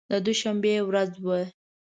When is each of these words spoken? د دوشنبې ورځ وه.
د 0.09 0.11
دوشنبې 0.25 0.75
ورځ 0.87 1.11
وه. 1.25 1.39